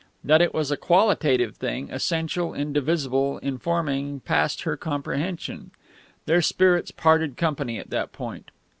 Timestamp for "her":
4.63-4.75